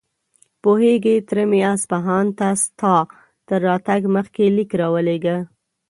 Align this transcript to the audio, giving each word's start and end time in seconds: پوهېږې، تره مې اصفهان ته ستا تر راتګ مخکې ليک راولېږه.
پوهېږې، 0.61 1.15
تره 1.27 1.43
مې 1.49 1.59
اصفهان 1.73 2.27
ته 2.37 2.47
ستا 2.63 2.95
تر 3.47 3.59
راتګ 3.67 4.01
مخکې 4.15 4.43
ليک 4.55 4.71
راولېږه. 4.81 5.37